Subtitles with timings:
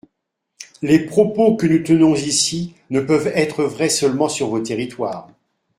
[0.81, 5.29] Les propos que nous tenons ici ne peuvent être vrais seulement sur vos territoires.